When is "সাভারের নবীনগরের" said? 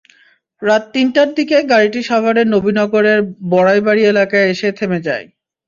2.03-3.19